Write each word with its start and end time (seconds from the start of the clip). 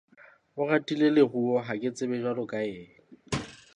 O 0.61 0.63
ratile 0.69 1.07
leruo 1.15 1.55
ha 1.65 1.73
ke 1.81 1.89
tsebe 1.95 2.15
jwalo 2.21 2.43
ka 2.51 2.59
eng. 2.73 2.91